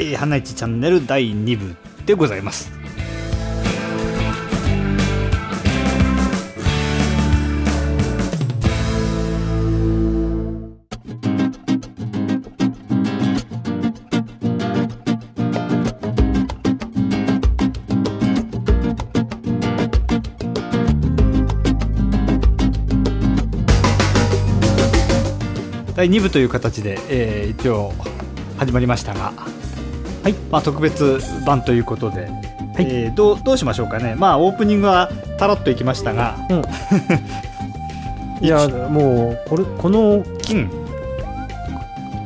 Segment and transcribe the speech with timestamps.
[0.00, 1.74] えー、花市チャンネル第2部
[2.06, 2.70] でございます。
[25.96, 27.92] 第2部という形で、えー一応
[28.58, 29.32] 始まりましたが、
[30.28, 30.34] はい。
[30.50, 32.28] まあ、特別版ということで、
[32.78, 36.36] えーどうどうしましょうかね、まあ、オープニングはたらっといきましたが、
[38.40, 40.70] いやもうこれこのうん、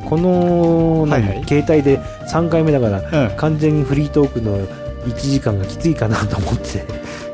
[0.04, 1.44] この何、はいはい。
[1.46, 1.98] 携帯で
[2.30, 4.58] 3回目だからうん、完全にフリートークの
[5.06, 6.84] 1時間がきついかなと思って。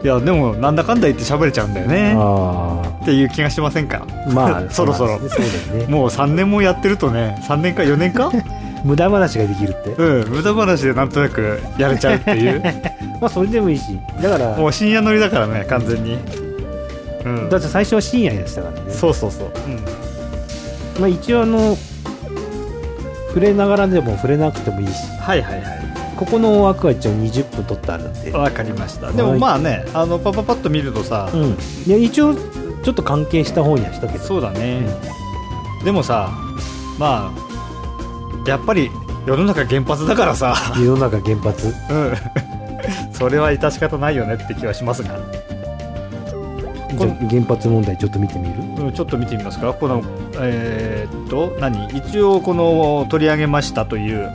[0.00, 2.14] いやでもなんだかんだ言って喋れちゃうんだよね。
[2.16, 4.06] あっていう気がしませんか？
[4.28, 5.18] あまあ そろそろ。
[5.18, 5.40] まあそう
[5.72, 5.92] だよね。
[5.92, 7.36] もう3年もやってるとね。
[7.48, 8.30] 3年か4年か？
[8.84, 9.90] 無駄話ができるって。
[9.90, 12.62] うん無駄話でなんとなくやれちゃうっていう。
[13.20, 13.98] まあそれでもいいし。
[14.22, 16.18] だからもう深夜乗りだからね完全に。
[17.24, 17.48] うん。
[17.48, 18.90] だって最初は深夜でしたからね。
[18.90, 19.50] そうそうそう、
[21.00, 21.76] まあ、一応あの
[23.28, 24.92] 触れながらでも触れなくてもいいし。
[25.20, 25.78] はいはいはい。
[26.16, 28.32] ここの枠は一応20分取ってあるんで。
[28.32, 29.12] わかりました。
[29.12, 31.56] でもまあねあのパパパッと見るとさ、うん。
[31.86, 34.24] いや一応ちょっと関係した方にはしたけど。
[34.24, 34.82] そうだね、
[35.84, 36.30] でもさ
[36.98, 37.47] まあ
[38.48, 38.90] やっぱり
[39.26, 40.54] 世の中原発だからさ。
[40.76, 41.66] 世の中原発。
[41.90, 42.14] うん。
[43.12, 48.54] それは致し方ないよねって気はしますが、じゃあ原発問題ちょっと見てみる？
[48.84, 49.72] うん、ちょっと見てみますか。
[49.74, 50.02] この
[50.40, 51.88] えーっと何？
[51.88, 54.30] 一応この取り上げましたという、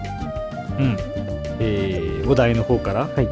[0.80, 0.98] うん。
[1.60, 3.28] えーお題の方から、はい。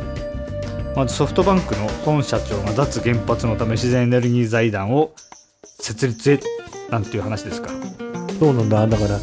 [0.97, 5.11] まずソフトバンクの孫社長が脱原発のため自然エネルギー財団を
[5.79, 6.39] 設立へ
[6.89, 7.69] なんていう話ですか。
[8.37, 8.85] そうなんだ。
[8.87, 9.17] だから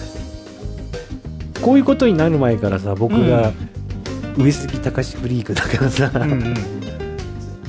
[1.63, 3.53] こういうことになる前からさ僕が
[4.37, 6.55] 上杉隆フリークだからさ、うんうん。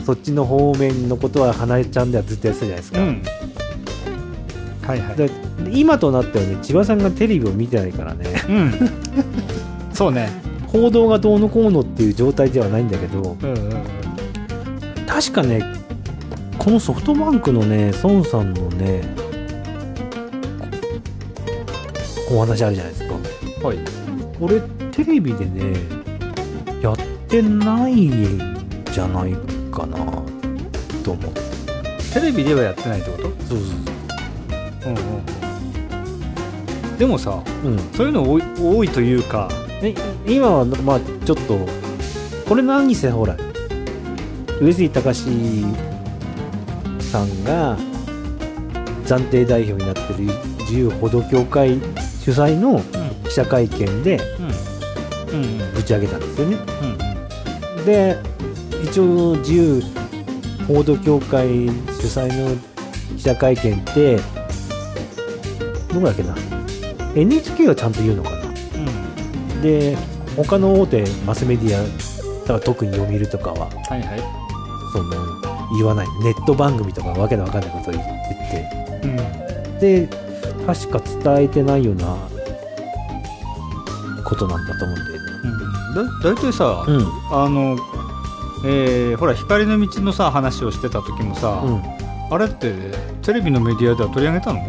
[0.06, 3.24] そっちの方面のことは花江ちゃんではずっとやってたじゃないですか、うん。
[4.88, 5.16] はいはい。
[5.16, 5.30] で
[5.72, 8.26] 今となってはね千葉さんがテレビを見てないからね。
[8.48, 8.74] うん。
[9.94, 10.50] そうね。
[10.72, 13.84] 報道がどうのこうのっていう状態ではないんだけどうんうん
[15.08, 15.64] 確かね
[16.58, 19.02] このソフトバンクのね孫さんのね
[22.32, 23.09] お話あるじゃないですか
[23.62, 23.78] はい。
[24.40, 24.62] これ
[24.92, 25.74] テレビでね
[26.81, 26.97] やっ
[27.28, 28.40] てないん
[28.92, 29.34] じゃない
[29.72, 29.97] かな
[31.03, 31.42] と思って
[32.14, 33.24] テレビではやってないってこと？
[33.24, 34.94] そうそうう。
[34.94, 36.98] んうんうん。
[36.98, 39.50] でもさそう、うん、そういうの多い多いというか
[39.81, 39.94] で
[40.25, 41.66] 今はまあちょっと
[42.48, 43.38] これ何にせほら
[44.62, 45.24] 上杉隆
[47.00, 47.78] さんが
[49.06, 50.19] 暫定代表になってる
[50.59, 51.80] 自由歩道協会
[52.22, 52.81] 主催の
[53.30, 54.20] 記者会見で
[55.74, 56.58] ぶち上げたんですよね。
[56.82, 58.18] うんで
[58.84, 59.82] 一応自由
[60.68, 62.56] 報道協会主催の
[63.16, 64.18] 記者会見って
[65.94, 66.36] どこだっけな
[67.16, 68.38] ？NHK はちゃんと言うのかな？
[68.38, 69.98] うんで
[70.36, 71.82] 他の大手マスメディア
[72.42, 74.20] だから特に読売とかははいはい。
[74.94, 75.12] その
[75.78, 78.10] 言わないネット番組とかわけのわかんないことを言って。
[79.04, 79.80] うん。
[79.80, 80.08] で
[80.66, 81.00] 確か
[81.34, 82.18] 伝えてないような
[84.30, 85.30] ことなんだと思うんだよね。
[86.22, 87.08] だ大体さ、うん。
[87.32, 87.76] あの
[88.66, 91.82] えーほら光の道のさ話をしてた時もさ、うん。
[92.32, 92.74] あれって
[93.24, 94.60] テレビのメディアでは取り上げたの？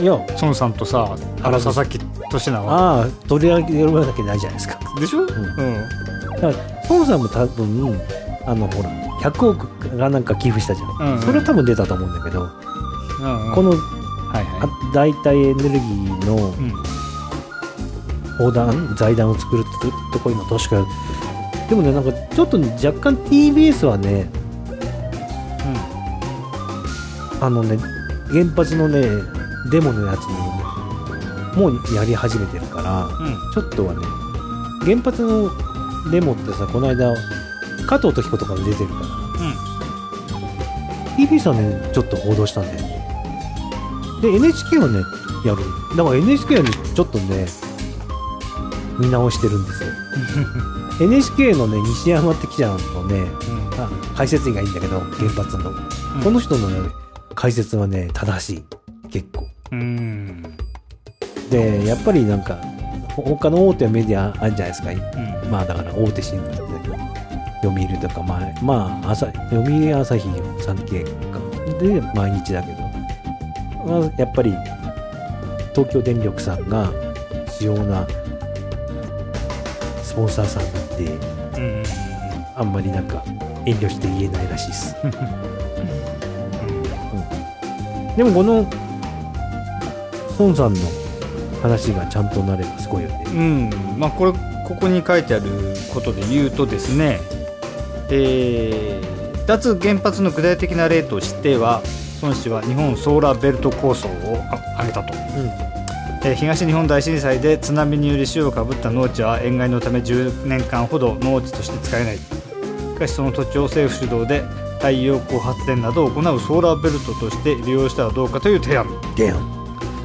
[0.00, 0.18] いや。
[0.42, 2.00] 孫さんとさあの佐々木
[2.30, 4.78] 俊直ああ取り上げるわけないじゃないですか。
[4.98, 5.28] でしょ、うん。
[5.28, 5.32] だ
[6.40, 6.54] から
[6.90, 8.00] 孫さんも多分
[8.46, 8.90] あのほら
[9.20, 11.22] 100億がなんか寄付したじゃん、うんうん。
[11.22, 13.54] それは多分出たと思うんだけど、うんうん。
[13.54, 16.93] このはいはあ代替エネルギーのい、うん
[18.38, 20.86] 砲弾財団を作るってとこ今確か
[21.68, 24.28] でもねなんかちょっとね若干 TBS はね
[27.40, 27.78] あのね
[28.28, 29.02] 原発のね
[29.70, 33.26] デモのやつにもうやり始めてるからうん。
[33.26, 34.00] うんちょっとはね
[34.84, 35.50] 原発の
[36.10, 37.14] デモってさこの間
[37.86, 39.06] 加藤時子とかも出てるから
[41.16, 43.06] TBS はねちょっと報道したんだよね。
[44.20, 44.98] で NHK はね
[45.44, 45.62] やる。
[45.96, 47.46] だから NHK はねちょっとね
[48.98, 49.88] 見直してるんですよ。
[51.00, 53.26] NHK のね西山って記者のね
[53.78, 55.72] あ解説員がいいんだけど原発の、
[56.22, 56.90] この人のね
[57.34, 58.64] 解説はね正しい。
[59.10, 59.46] 結構。
[59.72, 60.42] うん。
[61.50, 62.56] でやっぱりなんか
[63.14, 64.90] ほ他の大手メディアあるじゃないですか。
[64.90, 65.50] うん。
[65.50, 66.74] まあだから大手新聞で
[67.64, 70.28] 読売とかまあ、まあ、朝読売朝日
[70.62, 71.10] 産経か。
[71.80, 72.78] で毎日だけど、
[73.86, 74.52] まあ、やっぱり
[75.74, 76.92] 東京電力さんが
[77.58, 78.06] 主要な
[80.14, 81.04] スポンサーさんなんで
[81.58, 81.82] うん
[82.54, 83.24] あんまりなんか
[83.66, 84.94] 遠慮して言えないらしいです。
[88.16, 88.64] でもこの
[90.38, 90.80] 孫さんの
[91.60, 93.24] 話がちゃんとなればすごいよね。
[93.26, 93.70] うん。
[93.98, 94.38] まあこれこ
[94.80, 95.50] こに書いてある
[95.92, 97.20] ことで言うとですね、
[98.10, 99.14] えー
[99.46, 101.82] 脱原発の具体的な例としては
[102.22, 105.73] 孫氏は日本ソーラーベルト構想をあ挙げたと、えー
[106.32, 112.16] 東日本大震災で津波により塩をかぶった農地は塩害のため10年間ほど農地として使えない。
[112.16, 114.40] しかしその土地を政府主導で
[114.78, 118.86] 太陽光発電などを行うソーラーベルトとして利用したらどうかという提案。
[119.16, 119.36] でや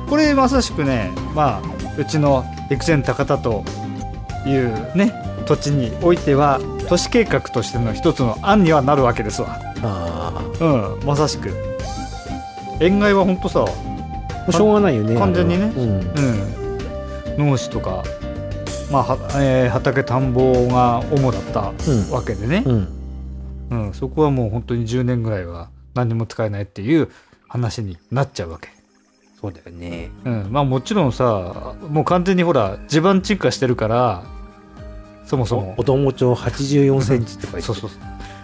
[0.09, 1.61] これまさしくねまあ
[1.97, 3.63] うちの陸前高田と
[4.45, 5.13] いうね
[5.45, 9.57] 土地においては都市計画としての一つの案にはなるわけですわ。
[9.83, 11.53] あうんまさしく。
[12.81, 13.88] 塩害はほんとさあ
[14.51, 15.71] しょうがないよね完全にね。
[17.37, 17.49] うん。
[17.49, 18.03] 農地とか
[18.91, 22.09] まあは、えー畑田んぼが主だったうん。
[22.11, 22.63] わけでね。
[22.65, 22.87] う、ん、
[23.69, 27.09] うん、うんそこはもう本当に10年ぐらいは何も使えないっていう
[27.47, 28.69] 話になっちゃうわけ。
[29.39, 30.09] そうだよね。
[30.25, 34.23] うん、まあもちろんさもう完全にほら地盤沈下してるから
[35.25, 35.75] そもそも。
[35.77, 37.73] お友町84センチとか言って。
[37.73, 37.89] そうそう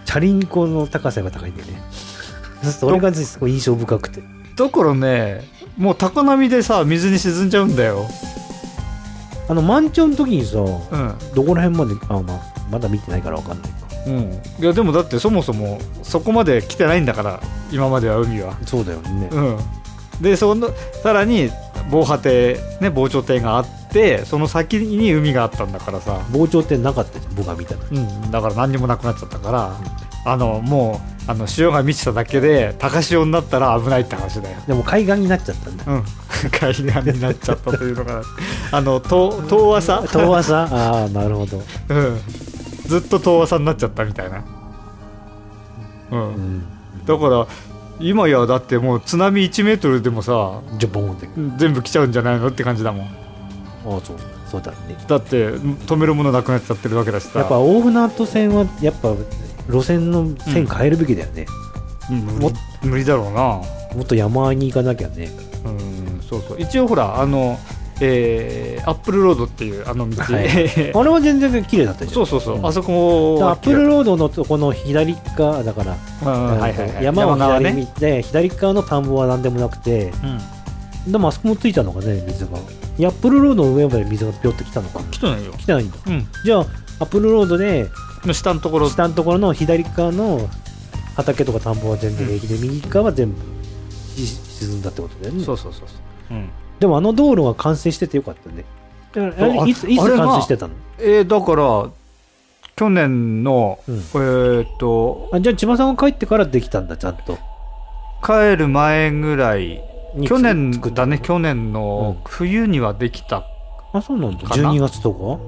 [0.04, 1.82] チャリンコの高さが高いんだよね。
[2.62, 4.22] それがすごい印象深くて
[4.56, 5.44] だからね
[5.76, 8.06] もう高波でさ水に沈んじゃうんだよ。
[9.48, 11.34] あの満潮の時にさうん。
[11.34, 13.86] どこら辺まであ、まあ、まだ見てないからわかんないか。
[14.06, 14.42] うん。
[14.58, 18.56] いやでもだってそもそもそこまで来てないんだから今までは海は。
[18.64, 19.28] そうだよね。
[19.30, 19.58] うん。
[20.20, 20.70] でその
[21.02, 21.50] さらに
[21.90, 26.18] 防波堤ね防潮堤があってその先に海があったんだからさ。
[26.32, 27.94] 膨張ってなかったじゃん僕が見たのう
[28.26, 29.76] ん、だから何にもなくなっちゃったから、
[30.26, 34.56] あのもうあの潮が満ちただけで高潮になったら危ないって話だよ。
[34.66, 35.84] でも海岸になっちゃったんだ。
[35.86, 36.04] うん、
[36.50, 38.22] 海岸になっちゃったというのが
[38.72, 40.56] あの遠遠浅、遠浅？
[40.74, 42.20] ああなるほど、うん、
[42.86, 44.38] ずっと遠浅になっちゃったみたいな、
[46.10, 46.58] う、うん。
[46.58, 46.64] ん、
[47.06, 47.46] だから
[48.00, 51.28] 今やだってもう津波1メートルでもさじゃボーンって。
[51.56, 53.06] 全部来ちゃうんじゃないのって感じだもん。
[53.06, 53.08] あ
[53.86, 54.16] あそう。
[54.50, 54.96] そうだね。
[55.06, 57.40] だって止めるものなくなっちゃってるわけだしさ。
[57.40, 59.12] やっぱ大船渡線はやっぱ
[59.68, 61.46] 路線の線変えるべきだよね、
[62.10, 62.18] うん。
[62.38, 62.50] も
[62.82, 63.60] 無理だろうな。
[63.94, 65.30] もっと山あいに行かなきゃね。
[65.64, 66.20] うん。
[66.22, 66.60] そうそう。
[66.60, 67.58] 一応ほらあの、
[68.00, 70.44] えーアップルロードっていうあの道、はい。
[70.94, 72.14] あれは全然綺麗だったじゃん。
[72.14, 72.66] そうそうそう、うん。
[72.66, 76.58] あそこアップルロードのとこの左側だから、うん。
[76.58, 80.12] はいはいはい、山は側左見て、左側の田んぼは何でもなくて
[81.06, 82.50] うん、でもあそこもついたのかね水が。
[82.98, 85.00] アップルロードの上まで水がぴょっと来たのか。
[85.10, 85.96] 来てないよ、来てないんだ。
[86.06, 86.66] うん、じゃあ
[87.00, 87.88] アップルロードで
[88.26, 88.88] の下のところ。
[88.88, 90.48] 下のところの左側の
[91.16, 93.38] 畑とか田んぼは全部平気で、右側は全部
[94.16, 95.44] し沈んだってことだよね。
[95.44, 95.94] そうそうそうそ
[96.30, 96.48] う、うん、
[96.80, 98.64] でもあの道路が完成しててよかったね。
[99.66, 100.74] いついつ完成してたの？
[100.98, 101.90] えー、だから
[102.74, 103.96] 去年の、うん。
[103.96, 107.38] えーっとあじゃあ千葉さんが帰ってからできたんだちゃんと。
[108.24, 109.80] 帰る前ぐらい。
[110.14, 113.44] に去年だね去年の冬にはできた、
[113.92, 114.48] あそうなんだ。
[114.48, 115.38] かな？12月とか？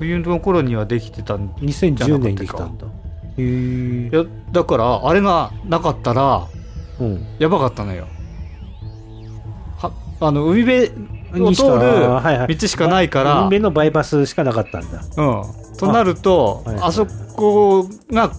[0.00, 2.86] 冬の頃にはできてたん2010年にできたんだ。
[2.86, 2.90] へ
[3.38, 4.10] え
[4.50, 6.48] だからあれがなかったら
[6.98, 7.26] うん。
[7.38, 8.06] やばかったのよ。
[9.76, 12.56] はあの海辺を通るはいはい。
[12.56, 15.02] 道しかないから、海辺のバイパスしかなかったんだ。
[15.16, 16.80] うん、となるとあ,、はい。
[16.80, 18.32] はいそこが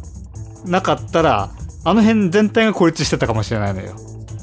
[0.65, 1.49] なかったら
[1.83, 3.93] あの辺全体が孤立してたかもしれないのよ。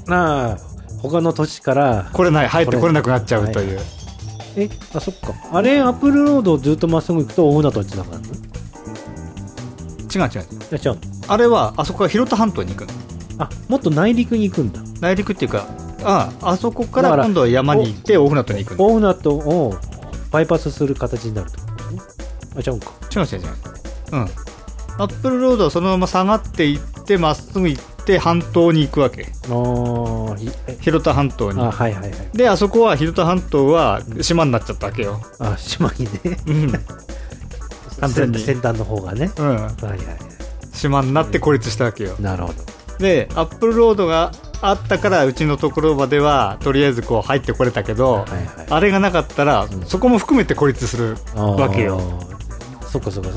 [0.08, 0.58] ああ
[1.00, 3.80] 他の都市から来れない入ってこれなくなっちゃうという、
[4.58, 5.34] えあそっか。
[5.52, 8.30] あれアップルロードをずっとまっすぐ行くと大船渡につながるのい
[10.14, 10.46] 違う違う。
[10.72, 10.98] や違う
[11.28, 12.92] あれはあそこは広田半島に行くの。
[13.38, 14.80] あもっと内陸に行くんだ。
[15.00, 15.66] 内陸っていうか
[16.02, 18.86] ああそこからら今度は山に行って大船渡に行くの。
[18.86, 19.74] 大船渡を
[20.30, 22.02] バイパスする形になるってことね。
[22.56, 22.92] あ違うんか。
[23.14, 23.48] 違う違う違う。
[24.12, 24.20] うん。
[24.20, 29.26] アップルロードはそのまま下がっていってまっすぐ行って半島に行くわけ。
[30.80, 31.60] 広田半島に。
[31.60, 32.12] あはいはいはい。
[32.32, 35.20] であそこは広田半島は島になっちゃったわけよ。
[35.40, 36.10] あ島にね。
[36.46, 36.72] うん、
[38.00, 38.38] 完全に。
[38.38, 39.30] 先端の方がね。
[39.36, 39.98] うん、はいはいはい。
[40.72, 42.14] 島になって孤立したわけよ。
[42.20, 42.78] なるほど。
[42.98, 49.86] でアップルロードがあったからうちのところまではとりあえずこう入ってこれたけど、はいはいあれがなかったら、ん。
[49.86, 52.00] そこも含めて孤立するわけよ。
[52.88, 53.30] そっかそっか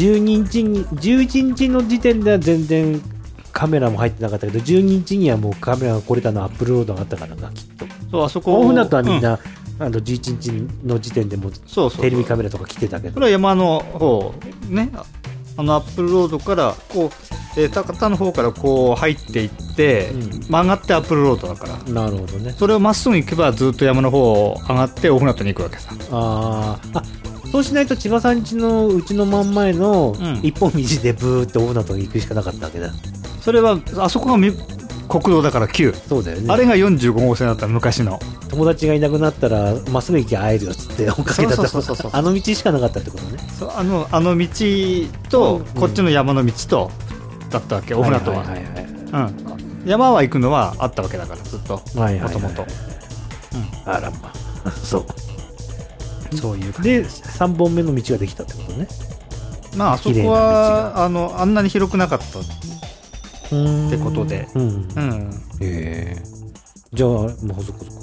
[0.00, 3.02] 12日に11日の時点では全然
[3.52, 7.84] カメラも入ってなかったけど12日にはもうカメラが来れたのはアップルロードがあったからなきっと。
[8.10, 8.60] そうあそこ。
[8.60, 9.38] 大船渡はみんうな、
[9.78, 13.14] あの11日の時点でもうそうそうテレビカメラとか来てたけど。
[13.14, 14.34] これは山の方
[14.68, 15.04] ねあ
[15.58, 17.10] あのアップルロードからこう、
[17.60, 20.40] えー高田の方からこう入っていって、うん。
[20.48, 21.92] 曲がってアップルロードだから。
[21.92, 22.52] なるほどね。
[22.52, 25.90] それをまっすぐ行けばずっと山の方を上がって大船渡に行くわけさ。
[26.12, 26.98] あー。
[26.98, 27.19] あ
[27.50, 30.40] そうしないと千葉さん家のうちの真ん前のうん。
[30.42, 32.92] 一本道でブーって大船渡に行くしかなかったわけだ。
[33.40, 34.52] それはあそこがみ
[35.08, 36.52] 国道だから9、そうだよね。
[36.52, 38.20] あれが45号線だった昔の。
[38.48, 41.56] 友達がいなくなったらまっすぐ行きゃ会えるよっつって追っかけた。
[41.56, 43.38] とあの道しかなかったってことね。
[43.58, 44.46] そうあのあの道
[45.28, 45.64] と、うん。
[45.80, 46.90] こっちの山の道と
[47.50, 49.30] だったわけ大船渡は,、
[49.84, 51.82] 山は行くのはあったわけだからずっと。
[51.96, 52.64] もともと
[53.84, 54.32] あらま
[54.64, 54.70] あ。
[54.84, 55.06] そう
[56.36, 58.88] そういう感じで3本目の道ができたってことね。
[59.76, 62.24] まああそこはあのあんなに広くなかった。
[62.40, 62.42] っ
[63.90, 64.48] てことで。
[64.54, 64.88] うん。
[64.94, 65.30] うん。
[65.60, 66.22] へえ。
[66.92, 68.00] じゃあもうそこそこ。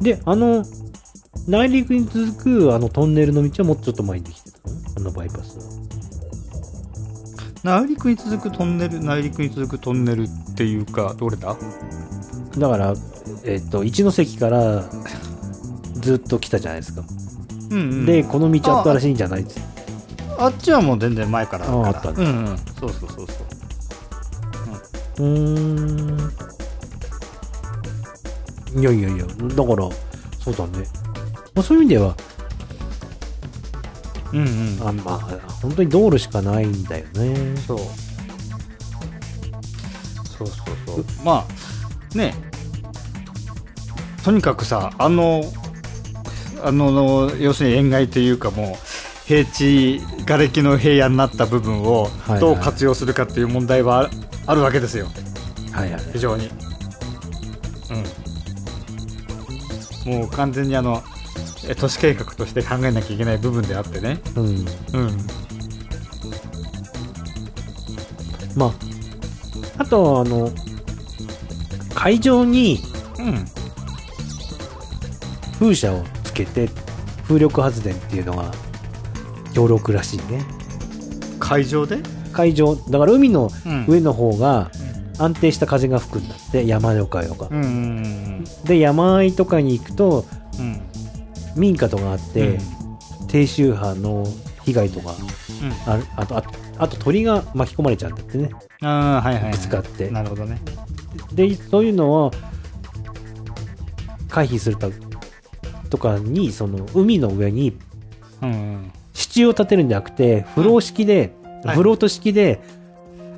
[0.00, 0.64] であの
[1.46, 2.32] 内陸に続
[2.68, 5.78] くあのトンネルの道はもうちょっと前にできてたのあのバイパスは
[7.64, 11.56] 内陸に続くトンネル内陸に続くトンネルっていうかどれだ？
[12.58, 12.94] だから
[13.44, 14.84] えっ、と一ノ関から
[15.94, 17.02] ずっと来たじゃないですか、
[17.70, 19.60] うん、うん、でこの道あったらしいんじゃないです
[20.38, 21.66] あっちはもう全然前から。
[21.66, 22.58] ああったねうんうん。
[22.58, 23.32] そうそうそうそ
[25.24, 25.24] う。
[25.24, 25.28] うー
[28.76, 28.80] ん。
[28.80, 29.32] いやいやいやだ
[29.64, 29.88] から
[30.38, 30.86] そうだね、
[31.54, 32.14] まあ、そういう意味では
[34.32, 34.88] うんうん。
[34.88, 35.18] あまあ
[35.62, 37.56] 本当に道路しかないんだよね。
[37.66, 37.78] そう。
[40.38, 40.56] そうそう
[40.86, 41.04] そう。
[41.24, 41.44] ま
[42.14, 42.34] あね。
[44.22, 45.42] とにかくさあの
[46.62, 52.08] あの要するに塩害というかもう平地瓦礫の平野になった部分を
[52.40, 54.08] どう活用するかっていう問題は
[54.46, 55.08] ああるわけですよ。
[55.72, 56.02] はいはい。
[56.12, 56.48] 非常に。
[60.06, 60.20] うん。
[60.20, 61.02] もう完全にあの
[61.68, 64.18] え都市計画として考えなきゃいけない部分であってね。
[64.34, 64.46] うん。
[64.46, 64.66] うん。
[68.56, 68.72] まあ
[69.82, 70.50] あとあの
[71.94, 72.80] 会場に
[73.18, 73.44] うん。
[75.58, 76.68] 風車をつけて
[77.24, 78.52] 風力発電っていうのが
[79.52, 80.44] 協力らしいね。
[81.38, 81.98] 会場で？
[82.32, 83.84] 会場だから海のうん。
[83.88, 84.70] 上の方が
[85.18, 90.24] 安定した風が吹くんだって山よかよか、うんうんで山あいとかに行くと
[90.58, 90.64] うん。
[90.64, 90.80] うん
[91.56, 92.58] 民家とかあって、うん。
[93.26, 94.24] 低周波の
[94.64, 95.12] 被害とか
[95.86, 98.50] あるあとあとあと鳥が巻き込まれちゃうんだってね。
[98.82, 100.08] ああはいはい、はい、ぶつかって。
[100.10, 100.60] なるほどね。
[101.32, 102.30] でそういうのを
[104.28, 104.88] 回避するた
[105.88, 107.76] とかにその海の上に
[108.42, 108.92] うんうん。
[109.12, 111.32] 支柱を立てるんじゃなくてフロー式で、
[111.64, 112.60] はいフロート式で、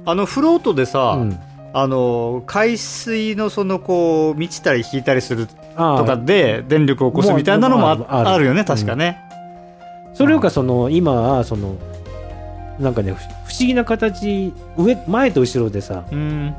[0.05, 1.39] あのフロートでさ、うん。
[1.73, 8.45] あの海水のそのこう満ちたり引いたりするあとかで電力を起こすみたいなのもある。
[8.45, 9.23] よね確かね、
[10.13, 11.77] それよかその今はその
[12.79, 16.55] なんかねふ不思議な形上前と後ろでさ、うん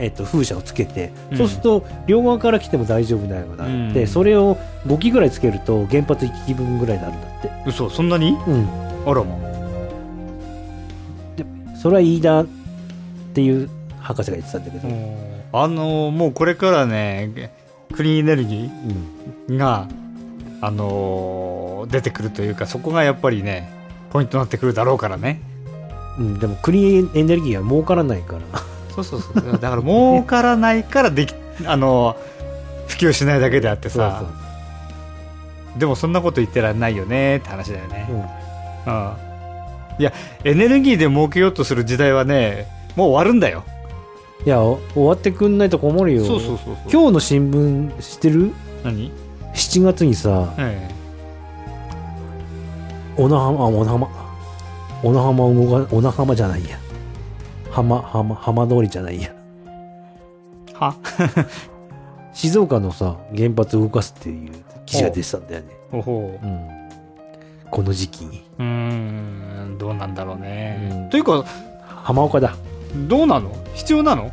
[0.00, 1.38] えっと風車をつけて、うん。
[1.38, 4.06] そうすると両側から来ても大丈夫なようになって、うん。
[4.08, 8.30] それを5機ぐらいつけると原発1機分ぐらいになるんだって、嘘そんなに？
[8.30, 8.68] うん、
[9.06, 9.38] あらま
[11.76, 12.46] それは飯田っ
[13.34, 14.88] ていう博士が言ってたんだけど、
[15.52, 17.52] あのもうこれからね
[17.92, 18.70] クリーンエネルギ
[19.48, 19.54] うん。
[19.54, 19.88] ーが
[20.60, 23.72] あの出てくるというかそこがやっぱりね
[24.10, 25.40] ポイントになってくるだろうからね。
[26.18, 28.40] うん、でもクリーンエネルギーは儲からないから
[29.04, 29.52] そうそうそう。
[29.58, 31.34] だから儲からないからでき
[31.66, 32.16] あの
[32.88, 34.24] 普及しないだけであってさ。
[35.78, 38.06] でもそんなこと言ってらんないよねって話だよね。
[38.08, 38.22] そう、うん。
[38.22, 39.12] うん。
[39.98, 40.12] いや
[40.44, 42.66] エネルギーで儲けようとする時代はね
[42.96, 43.64] もう終わるんだよ。
[44.44, 46.24] いやお終わってくんないと困るよ。
[46.24, 48.52] そうそうそう今日の新聞知ってる？
[48.82, 49.12] 何
[49.54, 50.88] ?7 月にさえ。
[53.16, 54.08] 小名浜あ小名浜。
[55.02, 56.78] 小名浜を動か小名浜じゃないや
[57.70, 59.30] 浜浜浜通りじゃないや。
[60.68, 60.94] えは？
[62.32, 64.52] 静岡のさ原発を動かすっていう
[64.86, 66.46] 記事が出てたんだよね、ほほう。
[66.46, 66.68] うん、
[67.70, 68.44] この時期に。
[68.58, 71.10] うーんどうなんだろうね、うん。
[71.10, 71.44] というか
[71.86, 72.54] 浜岡だ。
[73.08, 73.52] どうなの？
[73.74, 74.30] 必要なの？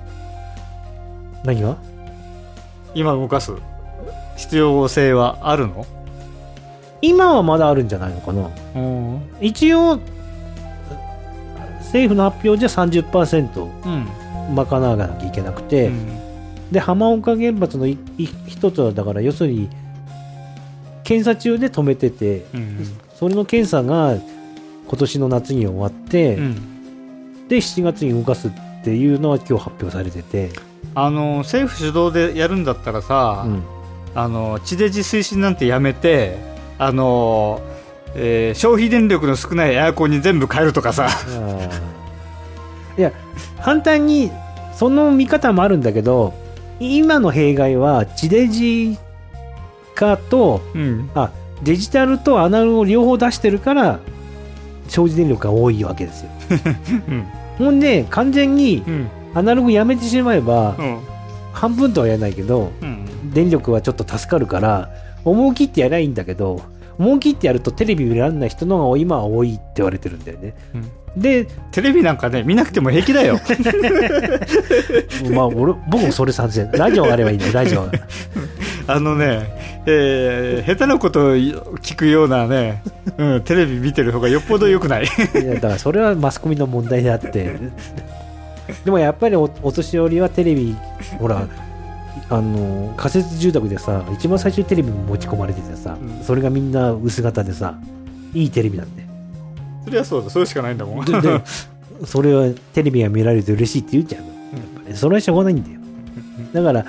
[1.43, 1.77] 何が？
[2.93, 3.51] 今動かす？
[4.35, 5.85] 必要性はあるの？
[7.01, 8.49] 今はまだあるんじゃないのかな。
[8.75, 9.21] うん。
[9.41, 9.99] 一応
[11.87, 14.55] 政府の発表じゃ30%うん。
[14.55, 16.71] 賄わなきゃいけなくて、うん。
[16.71, 19.69] で浜岡原発の一つはだから要するに
[21.03, 22.85] 検査中で止めててうん。
[23.15, 24.15] それの検査が
[24.87, 27.47] 今年の夏に終わって、うん。
[27.47, 28.51] で7月に動かすっ
[28.83, 30.51] ていうのは今日発表されてて、
[30.95, 33.63] あの政府主導でやるんだったらさ、うん。
[34.15, 36.37] あの地デジ推進なんてやめて
[36.79, 37.61] あの、
[38.15, 41.07] えー消費電力の少ないエアコンに全部変えるとかさ。
[42.97, 43.11] いや
[43.59, 44.31] 反対に
[44.75, 46.33] その見方もあるんだけど
[46.79, 48.97] 今の弊害は地デジ
[49.95, 51.09] 化とうん。
[51.15, 51.31] あ
[51.63, 53.99] デジタルとアナログを両方出してるから
[54.89, 56.29] 消費電力が多いわけですよ。
[57.09, 57.25] うん。
[57.57, 59.07] ほんで完全にうん。
[59.33, 60.97] アナログやめてしまえばうん。
[61.53, 63.31] 半分とは言えないけどうん。
[63.33, 64.89] 電力はちょっと助かるから
[65.25, 66.61] 思い切ってやりゃいいんだけど
[66.97, 70.53] 思い切ってやるとテレビ見られない人の方が今は多いって言われてるんだよね、
[71.15, 73.39] でテレビなんかね見なくても平気だよ。
[75.33, 76.69] まあ俺僕もそれ賛成。
[76.73, 77.91] ラジオがあればいいんだよラジオが
[78.87, 82.83] あのね、えー下手なことを聞くようなね、
[83.17, 85.03] うん、テレビ見てる方がよっぽど良くない。
[85.05, 85.07] い
[85.45, 87.57] やだからそれはマスコミの問題であって。
[88.83, 90.75] でもやっぱりおお年寄りはテレビ
[91.19, 91.47] ほら
[92.29, 96.23] あの仮設住宅でさ一番最初にテレビ持ち込まれててさ、うん。
[96.23, 97.79] それがみんな薄型でさ
[98.33, 99.05] いいテレビなんで
[99.85, 100.29] そりゃそうだ。
[100.29, 101.05] それしかないんだもん。
[101.05, 101.41] でで
[102.05, 104.33] それはテレビが見られると嬉しいって言うじゃん、やっ
[104.83, 105.79] ぱりそれはしょうがないんだよ。
[106.53, 106.85] だから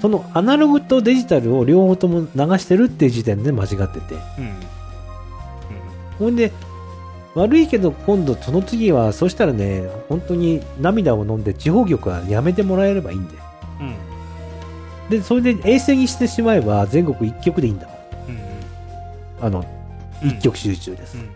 [0.00, 2.26] そのアナログとデジタルを両方とも流
[2.58, 4.14] してるっていう時点で間違ってて。
[4.14, 4.54] うん。
[6.18, 6.50] ほんで
[7.34, 13.38] 悪いけど今度その次はそしたらね本当に涙を飲んで地方局はやめてもらえればいいんだよ。
[13.38, 13.51] うんうん
[15.12, 17.86] でそれで衛星にしてしまえば全国一局でいいんだ。
[17.86, 17.96] もん
[18.28, 19.46] うん。
[19.46, 19.64] あの
[20.22, 21.30] 一極集中です、うん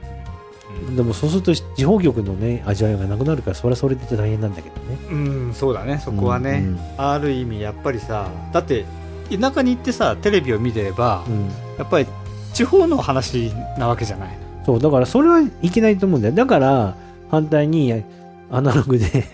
[0.95, 4.99] でもそうすると地方局のね味わいがなくなるからそれはそれで大変なんだけどね。
[5.11, 5.15] う
[5.49, 5.99] ん、そうだね。
[6.05, 6.79] そこはね、うん。
[6.99, 8.85] ある意味やっぱりさだって
[9.31, 11.49] 田舎に行ってさテレビを見てれば、うん。
[11.79, 12.07] やっぱり
[12.53, 14.37] 地方の話なわけじゃない。
[14.67, 16.35] そうだからそれはいけないと思うんだよ。
[16.35, 16.95] だから
[17.31, 18.05] 反対に
[18.51, 19.25] アナログで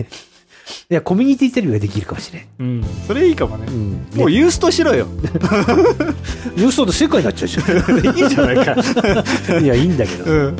[0.90, 2.84] いやコミュニティテレビができるかもしれん、うん。
[3.06, 5.06] それいいかもね、うん、もうユーストしろよ。
[6.56, 8.74] ユーストと世界になっちゃうじゃ いいじゃないか。
[8.74, 8.78] ん
[9.64, 10.56] いやいいんだけど、うん。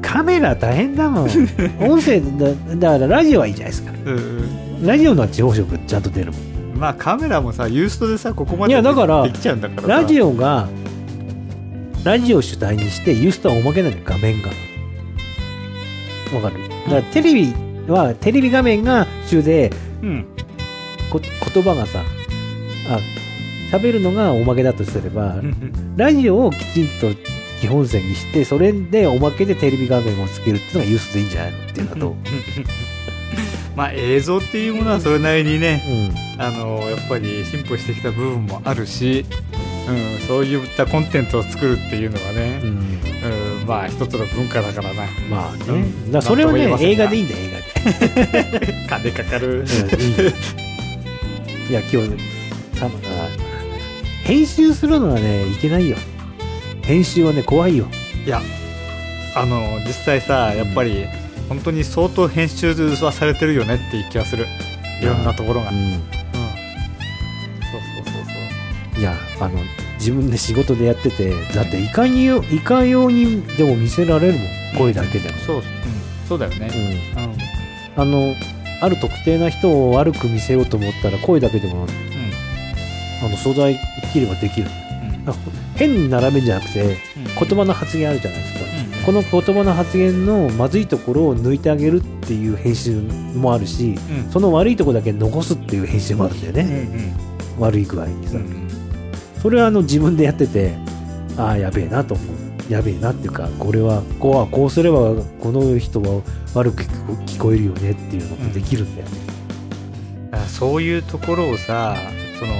[0.00, 1.28] カメラ大変だもん。
[1.80, 3.92] 音声だだからラジオはいいじゃないですか。
[4.04, 6.40] うんラジオのは地方色ちゃんと出るもん。
[6.78, 9.88] まあカメラもさユーストでさここまでいやだからできちゃうんだからさ。
[9.88, 10.68] ラジオが
[12.04, 14.48] ラジオを主体にしてユーストはおまけなんだよ画面が。
[16.34, 16.68] わかる？
[16.86, 17.54] だからテレビ
[17.88, 19.70] はテレビ画面が主で
[20.02, 20.26] うん。
[21.10, 22.02] こ言葉がさ
[22.88, 23.00] あ
[23.70, 27.14] 喋るのがおまけだとすれば、うんラジオをきちんと
[27.60, 32.16] 基本線にしてそれでおまけでテレビ画面をつけるっていうのがユーストでいいんじゃないのっていうのと、
[33.76, 35.82] まあ映像っていうものはそれなりにね
[36.38, 36.42] うん。
[36.42, 39.26] あのやっぱり進歩してきた部分もあるし、
[39.88, 42.68] うん、そういったコンテンツを作るっていうのはね、うん。
[42.68, 45.02] うんまあ一つの文化だからな。
[45.30, 46.22] まあね、うん。
[46.22, 47.61] それはね映画でいいんだよ映画で
[48.88, 49.66] 金かかる、うん。
[51.70, 52.10] いや今日
[52.78, 53.28] 多分あ
[54.24, 55.96] 編集するのはねいけないよ。
[56.82, 57.86] 編集はね怖いよ。
[58.24, 58.40] いや
[59.34, 61.06] あの実際さやっぱり
[61.48, 64.46] 本当に相当編集はされてるよねっていう気がする。
[65.00, 65.92] いろんなところが、うん、うん。
[65.92, 66.40] そうそ
[68.02, 68.14] うそう
[68.94, 69.00] そう。
[69.00, 69.58] いやあの
[69.98, 74.42] 自分で仕事でやっててだっていかによいかようにでも見せられるもん。
[74.78, 75.62] 声だけでも、そう、うん、
[76.26, 76.70] そうだよね。
[77.16, 77.30] うん、うん。
[77.32, 77.51] うん
[77.96, 78.34] あの
[78.80, 81.86] ある特定な人を悪く見せようと思ったら声だけでも
[83.24, 83.78] あの素材
[84.12, 84.66] 切ればできる。
[85.26, 85.30] うん。
[85.30, 85.34] あ
[85.76, 86.96] 変に並べんじゃなくてうん。
[87.48, 88.60] 言葉の発言あるじゃないですか。
[88.60, 93.00] うんこの言葉の発言のまずいところを抜いてあげるっていう編集
[93.34, 94.30] もあるしうん。
[94.30, 97.12] その悪いところだけ残すっていう編集もあるんだようんうね、
[97.58, 97.60] ん。
[97.60, 98.68] 悪い具合にさ、うん
[99.42, 100.76] それはあの自分でやってて
[101.36, 102.26] ああやべえなと思う
[102.68, 106.22] やべえなっていうかこれはこうはこうすればこの人は
[106.54, 106.84] 悪く
[107.26, 109.16] 聞こえるよねっていうのができるんだよね、
[110.30, 111.96] だからそういうところをさ
[112.38, 112.52] その、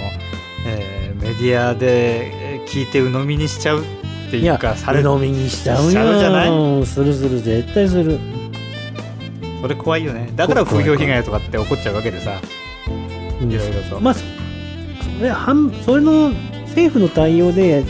[0.67, 3.85] えーメディアでえー聞いて鵜呑みにしちゃうっ
[4.31, 5.91] ていうかされ鵜呑みにしちゃうよ。
[5.91, 6.47] じゃな
[6.81, 6.87] い？
[6.87, 8.19] するする絶対する。
[9.61, 10.33] それ怖いよね。
[10.35, 12.41] だから風評被害とかって起こっちゃうわけでさ。
[13.41, 13.53] うん。
[13.53, 14.25] いろいろと、まあそ
[15.23, 16.31] れ半それの
[16.67, 17.85] 政府の対応で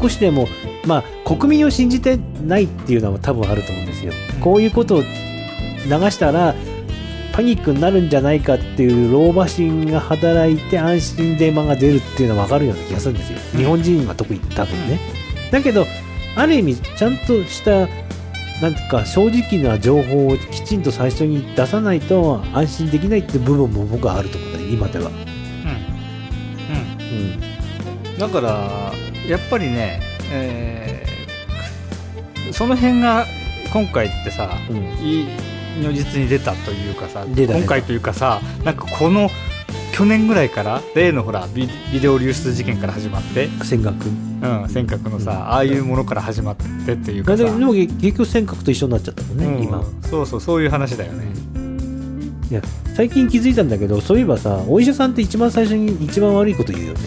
[0.00, 0.48] 少しでも
[0.86, 4.40] まあ国民を信じてないっていうのは多分あると思うんですよ、うん。
[4.40, 5.08] こういうことを流
[6.10, 6.54] したら
[7.32, 13.60] パニックになるんじゃないかっていう老婆心が働いて安心電話が出るっていうのは分かるような気がするんですよ、うん。
[13.60, 15.00] 日本人は特に多分ね、
[15.50, 15.86] だけど
[16.36, 17.88] ある意味ちゃんとした
[18.60, 24.66] なんか正直な情報をきちんと最初に出さないと安心できないって部分も僕はあると思うんだよ。
[24.66, 25.14] 今では、うん。
[25.16, 25.18] う
[26.78, 26.82] ん、
[28.12, 28.18] うん。
[28.18, 28.92] だから
[29.28, 30.00] やっぱりね、
[30.32, 31.12] えー
[32.52, 33.26] その辺が
[33.72, 34.76] 今回ってさ、うん。
[35.02, 35.26] いい
[35.80, 39.30] 如実に出たというかさ今回というかさなんかこの
[39.94, 44.08] 去年ぐらいから例のほらビビデオ流出事件から始まって、尖閣。
[44.62, 45.38] うん、尖閣のさ、うん。
[45.38, 49.82] ああいうものから始まってっていうかさ、でも結局尖閣と一緒になっちゃったもんね、うん今。
[50.02, 51.26] そうそうそういう話だよね、
[52.50, 52.60] いや
[52.94, 57.00] 最近気づいたんだけどそういえばさお医者さんって一番最初に一番悪いこと言うよね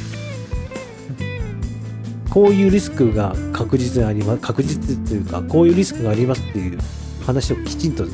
[2.35, 6.77] こういうリスクが確実にあります確実というかこういうリスクがありますっていう
[7.25, 8.05] 話をきちんと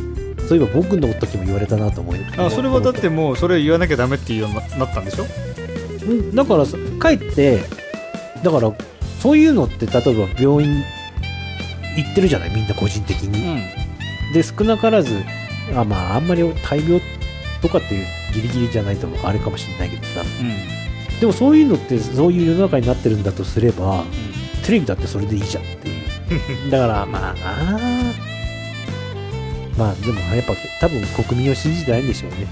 [0.47, 5.25] そういえば僕の時も言われたなと思うあそれはだってもうそれを言わなきゃダメっていうようになったんでしょ？
[6.05, 7.63] うんだからさかえって
[8.43, 8.71] だから
[9.19, 10.83] そういうのって例えば病院
[11.97, 14.33] 行ってるじゃないみんな個人的に、ん。
[14.33, 15.23] で少なからず
[15.75, 17.01] あまああんまり大病
[17.61, 18.05] とかっていう
[18.35, 20.21] ギリギリじゃないとあれかもしれないけどさ
[21.21, 24.03] でもそういうのってそういう世の中になってるんだとすれば
[24.65, 26.01] テレビだってそれでいいじゃんっていう。
[26.71, 27.79] だからまあな
[29.77, 32.47] まあでもやっぱ多分国民を信じてないんでしょうね。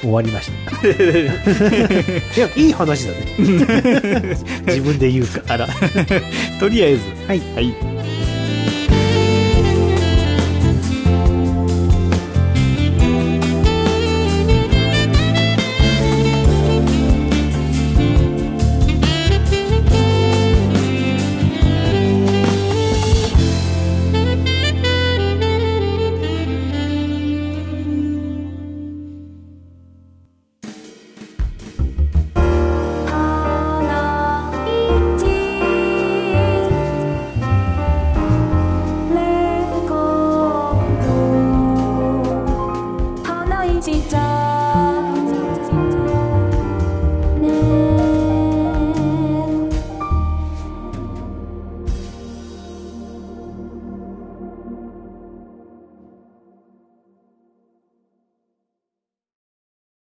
[0.00, 0.86] 終わりました。
[0.88, 3.36] いやいい話だね。
[4.66, 5.68] 自分で言うかあら。
[6.58, 7.02] とりあえず。
[7.26, 7.40] はい。
[7.54, 7.99] はい